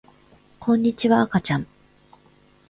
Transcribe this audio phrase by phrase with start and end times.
[0.59, 1.67] こんにちはあかちゃん